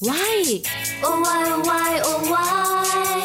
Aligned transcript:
Why? 0.00 0.62
Oh 1.02 1.20
why 1.22 1.50
oh 1.50 1.62
why 1.66 2.00
oh 2.04 2.22
why? 2.30 3.22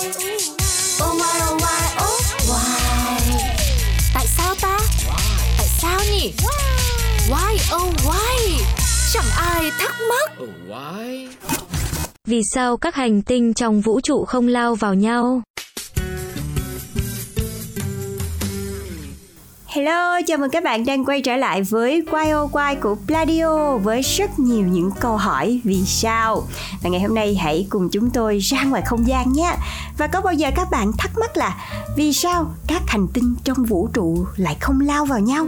Oh 1.01 1.13
why 1.19 1.35
oh 1.45 1.57
why 1.61 1.83
oh 2.01 2.19
why? 2.49 2.79
Tại 4.13 4.25
sao 4.27 4.55
ta? 4.61 4.79
Tại 5.57 5.67
sao 5.81 5.99
nhỉ? 6.11 6.33
Why 7.29 7.57
oh 7.75 7.93
why? 8.05 8.63
Chẳng 9.13 9.29
ai 9.37 9.71
thắc 9.79 9.95
mắc. 10.09 10.31
Oh, 10.43 10.49
why? 10.67 11.27
Vì 12.25 12.41
sao 12.53 12.77
các 12.77 12.95
hành 12.95 13.21
tinh 13.21 13.53
trong 13.53 13.81
vũ 13.81 13.99
trụ 14.01 14.25
không 14.25 14.47
lao 14.47 14.75
vào 14.75 14.93
nhau? 14.93 15.41
Hello, 19.73 20.19
chào 20.27 20.37
mừng 20.37 20.49
các 20.49 20.63
bạn 20.63 20.85
đang 20.85 21.05
quay 21.05 21.21
trở 21.21 21.35
lại 21.35 21.61
với 21.61 22.05
Quay 22.11 22.31
ô 22.31 22.49
Quay 22.51 22.75
của 22.75 22.95
Pladio 23.07 23.77
với 23.77 24.01
rất 24.01 24.39
nhiều 24.39 24.67
những 24.67 24.91
câu 24.99 25.17
hỏi 25.17 25.61
vì 25.63 25.83
sao. 25.85 26.43
Và 26.83 26.89
ngày 26.89 27.01
hôm 27.01 27.15
nay 27.15 27.35
hãy 27.35 27.67
cùng 27.69 27.89
chúng 27.89 28.09
tôi 28.09 28.37
ra 28.37 28.63
ngoài 28.63 28.81
không 28.85 29.07
gian 29.07 29.33
nhé. 29.33 29.55
Và 29.97 30.07
có 30.07 30.21
bao 30.21 30.33
giờ 30.33 30.49
các 30.55 30.67
bạn 30.71 30.91
thắc 30.97 31.11
mắc 31.19 31.37
là 31.37 31.57
vì 31.95 32.13
sao 32.13 32.53
các 32.67 32.81
hành 32.87 33.07
tinh 33.13 33.35
trong 33.43 33.63
vũ 33.63 33.89
trụ 33.93 34.25
lại 34.35 34.57
không 34.61 34.81
lao 34.81 35.05
vào 35.05 35.19
nhau? 35.19 35.45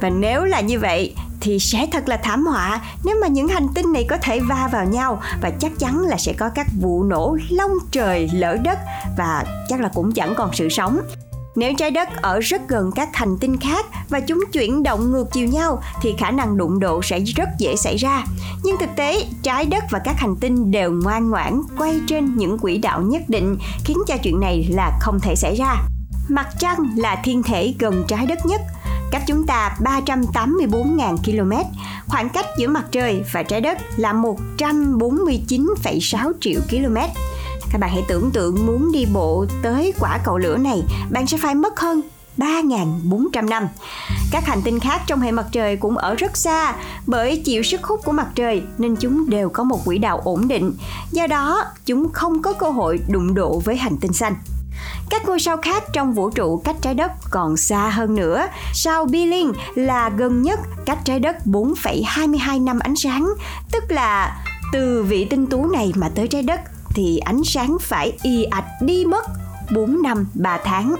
Và 0.00 0.10
nếu 0.10 0.44
là 0.44 0.60
như 0.60 0.78
vậy 0.78 1.14
thì 1.40 1.58
sẽ 1.58 1.86
thật 1.92 2.08
là 2.08 2.16
thảm 2.16 2.46
họa 2.46 2.80
nếu 3.04 3.16
mà 3.20 3.26
những 3.26 3.48
hành 3.48 3.68
tinh 3.74 3.92
này 3.92 4.06
có 4.08 4.16
thể 4.16 4.40
va 4.40 4.68
vào 4.72 4.84
nhau 4.84 5.22
và 5.42 5.50
chắc 5.50 5.72
chắn 5.78 6.00
là 6.00 6.16
sẽ 6.16 6.32
có 6.32 6.48
các 6.54 6.66
vụ 6.80 7.02
nổ 7.02 7.36
long 7.50 7.72
trời 7.90 8.30
lỡ 8.32 8.56
đất 8.64 8.78
và 9.18 9.44
chắc 9.68 9.80
là 9.80 9.90
cũng 9.94 10.12
chẳng 10.12 10.34
còn 10.36 10.50
sự 10.54 10.68
sống. 10.68 11.00
Nếu 11.56 11.72
trái 11.78 11.90
đất 11.90 12.08
ở 12.22 12.40
rất 12.40 12.68
gần 12.68 12.90
các 12.94 13.16
hành 13.16 13.38
tinh 13.40 13.56
khác 13.56 13.86
và 14.08 14.20
chúng 14.20 14.44
chuyển 14.52 14.82
động 14.82 15.10
ngược 15.10 15.24
chiều 15.32 15.48
nhau 15.48 15.82
thì 16.02 16.14
khả 16.18 16.30
năng 16.30 16.56
đụng 16.56 16.80
độ 16.80 17.02
sẽ 17.02 17.20
rất 17.20 17.48
dễ 17.58 17.76
xảy 17.76 17.96
ra. 17.96 18.24
Nhưng 18.62 18.76
thực 18.80 18.90
tế, 18.96 19.24
trái 19.42 19.66
đất 19.66 19.84
và 19.90 19.98
các 20.04 20.18
hành 20.18 20.36
tinh 20.40 20.70
đều 20.70 20.92
ngoan 20.92 21.30
ngoãn 21.30 21.62
quay 21.78 22.00
trên 22.06 22.36
những 22.36 22.58
quỹ 22.58 22.78
đạo 22.78 23.02
nhất 23.02 23.22
định 23.28 23.58
khiến 23.84 23.98
cho 24.06 24.16
chuyện 24.16 24.40
này 24.40 24.68
là 24.70 24.98
không 25.00 25.20
thể 25.20 25.36
xảy 25.36 25.56
ra. 25.56 25.76
Mặt 26.28 26.48
trăng 26.58 26.78
là 26.96 27.16
thiên 27.24 27.42
thể 27.42 27.74
gần 27.78 28.04
trái 28.08 28.26
đất 28.26 28.46
nhất, 28.46 28.60
cách 29.10 29.22
chúng 29.26 29.46
ta 29.46 29.76
384.000 29.80 31.16
km. 31.16 31.52
Khoảng 32.06 32.28
cách 32.28 32.46
giữa 32.58 32.68
mặt 32.68 32.84
trời 32.90 33.24
và 33.32 33.42
trái 33.42 33.60
đất 33.60 33.78
là 33.96 34.12
149,6 34.12 36.32
triệu 36.40 36.60
km. 36.70 36.96
Các 37.70 37.78
bạn 37.78 37.90
hãy 37.90 38.04
tưởng 38.08 38.30
tượng 38.30 38.66
muốn 38.66 38.92
đi 38.92 39.06
bộ 39.12 39.46
tới 39.62 39.92
quả 40.00 40.18
cầu 40.24 40.38
lửa 40.38 40.56
này, 40.56 40.82
bạn 41.10 41.26
sẽ 41.26 41.36
phải 41.36 41.54
mất 41.54 41.80
hơn 41.80 42.02
3.400 42.36 43.48
năm. 43.48 43.68
Các 44.30 44.46
hành 44.46 44.62
tinh 44.62 44.80
khác 44.80 45.02
trong 45.06 45.20
hệ 45.20 45.30
mặt 45.30 45.46
trời 45.52 45.76
cũng 45.76 45.96
ở 45.96 46.14
rất 46.14 46.36
xa 46.36 46.74
bởi 47.06 47.42
chịu 47.44 47.62
sức 47.62 47.82
hút 47.84 48.00
của 48.04 48.12
mặt 48.12 48.26
trời 48.34 48.62
nên 48.78 48.96
chúng 48.96 49.30
đều 49.30 49.48
có 49.48 49.64
một 49.64 49.84
quỹ 49.84 49.98
đạo 49.98 50.20
ổn 50.24 50.48
định. 50.48 50.72
Do 51.10 51.26
đó, 51.26 51.64
chúng 51.86 52.12
không 52.12 52.42
có 52.42 52.52
cơ 52.52 52.70
hội 52.70 53.00
đụng 53.08 53.34
độ 53.34 53.62
với 53.64 53.76
hành 53.76 53.96
tinh 53.96 54.12
xanh. 54.12 54.34
Các 55.10 55.26
ngôi 55.26 55.40
sao 55.40 55.56
khác 55.56 55.84
trong 55.92 56.12
vũ 56.12 56.30
trụ 56.30 56.56
cách 56.64 56.76
trái 56.80 56.94
đất 56.94 57.12
còn 57.30 57.56
xa 57.56 57.88
hơn 57.88 58.14
nữa. 58.14 58.46
Sao 58.74 59.04
Billing 59.04 59.52
là 59.74 60.10
gần 60.16 60.42
nhất 60.42 60.60
cách 60.86 60.98
trái 61.04 61.20
đất 61.20 61.36
4,22 61.44 62.64
năm 62.64 62.78
ánh 62.78 62.96
sáng, 62.96 63.28
tức 63.72 63.84
là 63.88 64.42
từ 64.72 65.02
vị 65.08 65.24
tinh 65.24 65.46
tú 65.46 65.66
này 65.66 65.92
mà 65.96 66.08
tới 66.14 66.28
trái 66.28 66.42
đất 66.42 66.60
thì 66.94 67.18
ánh 67.18 67.44
sáng 67.44 67.76
phải 67.80 68.12
y 68.22 68.44
ạch 68.44 68.66
đi 68.80 69.04
mất 69.04 69.24
4 69.74 70.02
năm 70.02 70.26
3 70.34 70.58
tháng. 70.64 70.94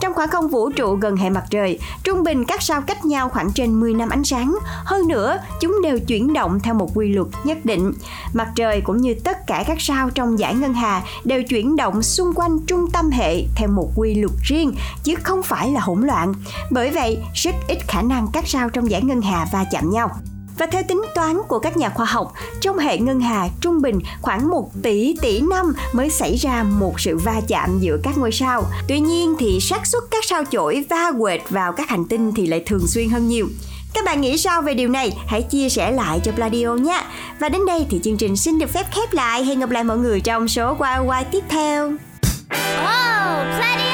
Trong 0.00 0.14
khoảng 0.14 0.28
không 0.28 0.48
vũ 0.48 0.70
trụ 0.70 0.94
gần 0.94 1.16
hệ 1.16 1.30
mặt 1.30 1.44
trời, 1.50 1.78
trung 2.04 2.22
bình 2.22 2.44
các 2.44 2.62
sao 2.62 2.80
cách 2.80 3.04
nhau 3.04 3.28
khoảng 3.28 3.52
trên 3.52 3.80
10 3.80 3.94
năm 3.94 4.08
ánh 4.08 4.24
sáng. 4.24 4.58
Hơn 4.84 5.08
nữa, 5.08 5.38
chúng 5.60 5.82
đều 5.82 5.98
chuyển 5.98 6.32
động 6.32 6.60
theo 6.60 6.74
một 6.74 6.90
quy 6.94 7.08
luật 7.08 7.28
nhất 7.44 7.64
định. 7.64 7.92
Mặt 8.32 8.48
trời 8.56 8.80
cũng 8.80 8.96
như 8.96 9.14
tất 9.24 9.46
cả 9.46 9.64
các 9.66 9.80
sao 9.80 10.10
trong 10.10 10.38
giải 10.38 10.54
ngân 10.54 10.74
hà 10.74 11.02
đều 11.24 11.42
chuyển 11.42 11.76
động 11.76 12.02
xung 12.02 12.32
quanh 12.34 12.58
trung 12.66 12.90
tâm 12.90 13.10
hệ 13.10 13.44
theo 13.56 13.68
một 13.68 13.90
quy 13.96 14.14
luật 14.14 14.32
riêng, 14.42 14.72
chứ 15.04 15.14
không 15.22 15.42
phải 15.42 15.70
là 15.70 15.80
hỗn 15.80 16.06
loạn. 16.06 16.34
Bởi 16.70 16.90
vậy, 16.90 17.18
rất 17.34 17.54
ít 17.68 17.78
khả 17.88 18.02
năng 18.02 18.26
các 18.32 18.48
sao 18.48 18.70
trong 18.70 18.90
giải 18.90 19.02
ngân 19.02 19.20
hà 19.20 19.46
va 19.52 19.64
chạm 19.70 19.90
nhau. 19.90 20.10
Và 20.58 20.66
theo 20.66 20.82
tính 20.88 21.02
toán 21.14 21.36
của 21.48 21.58
các 21.58 21.76
nhà 21.76 21.88
khoa 21.88 22.06
học, 22.06 22.32
trong 22.60 22.78
hệ 22.78 22.98
ngân 22.98 23.20
hà 23.20 23.48
trung 23.60 23.82
bình 23.82 23.98
khoảng 24.22 24.50
1 24.50 24.70
tỷ 24.82 25.16
tỷ 25.22 25.40
năm 25.40 25.72
mới 25.92 26.10
xảy 26.10 26.36
ra 26.36 26.62
một 26.62 27.00
sự 27.00 27.18
va 27.18 27.40
chạm 27.48 27.78
giữa 27.80 27.98
các 28.02 28.18
ngôi 28.18 28.32
sao. 28.32 28.64
Tuy 28.88 29.00
nhiên 29.00 29.34
thì 29.38 29.60
xác 29.60 29.86
suất 29.86 30.02
các 30.10 30.24
sao 30.24 30.44
chổi 30.50 30.84
va 30.90 31.12
quệt 31.18 31.40
vào 31.50 31.72
các 31.72 31.88
hành 31.88 32.04
tinh 32.04 32.32
thì 32.34 32.46
lại 32.46 32.62
thường 32.66 32.86
xuyên 32.86 33.08
hơn 33.08 33.28
nhiều. 33.28 33.48
Các 33.94 34.04
bạn 34.04 34.20
nghĩ 34.20 34.38
sao 34.38 34.62
về 34.62 34.74
điều 34.74 34.88
này? 34.88 35.12
Hãy 35.26 35.42
chia 35.42 35.68
sẻ 35.68 35.90
lại 35.90 36.20
cho 36.24 36.32
Pladio 36.32 36.74
nhé. 36.74 37.04
Và 37.38 37.48
đến 37.48 37.66
đây 37.66 37.86
thì 37.90 38.00
chương 38.04 38.16
trình 38.16 38.36
xin 38.36 38.58
được 38.58 38.70
phép 38.70 38.86
khép 38.92 39.12
lại. 39.12 39.44
Hẹn 39.44 39.60
gặp 39.60 39.70
lại 39.70 39.84
mọi 39.84 39.98
người 39.98 40.20
trong 40.20 40.48
số 40.48 40.76
YY 40.80 41.24
tiếp 41.32 41.44
theo. 41.48 41.92
Oh, 42.82 43.89